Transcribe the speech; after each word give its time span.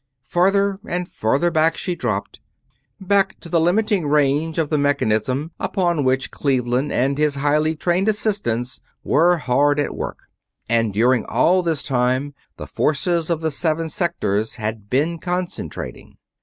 Farther 0.23 0.79
and 0.87 1.07
farther 1.07 1.51
back 1.51 1.77
she 1.77 1.95
dropped, 1.95 2.39
back 2.99 3.39
to 3.41 3.49
the 3.49 3.59
limiting 3.61 4.07
range 4.07 4.57
of 4.57 4.71
the 4.71 4.77
mechanism 4.79 5.51
upon 5.59 6.03
which 6.03 6.31
Cleveland 6.31 6.91
and 6.91 7.19
his 7.19 7.35
highly 7.35 7.75
trained 7.75 8.07
assistants 8.07 8.81
were 9.03 9.37
hard 9.37 9.79
at 9.79 9.93
work. 9.93 10.21
And 10.67 10.91
during 10.91 11.23
all 11.25 11.61
this 11.61 11.83
time 11.83 12.33
the 12.57 12.65
forces 12.65 13.29
of 13.29 13.41
the 13.41 13.51
seven 13.51 13.89
sectors 13.89 14.55
had 14.55 14.89
been 14.89 15.19
concentrating. 15.19 16.17